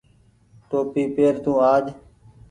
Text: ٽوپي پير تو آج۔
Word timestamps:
ٽوپي 0.69 1.03
پير 1.15 1.33
تو 1.43 1.51
آج۔ 1.73 1.85